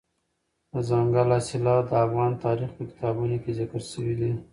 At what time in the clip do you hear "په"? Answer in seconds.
2.77-2.83